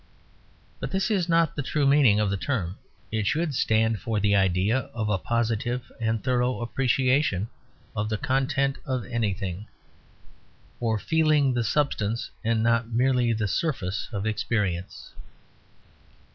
[0.79, 2.79] But this is not the true meaning of the term;
[3.11, 7.49] it should stand for the idea of a positive and thorough appreciation
[7.95, 9.67] of the content of anything;
[10.79, 15.11] for feeling the substance and not merely the surface of experience.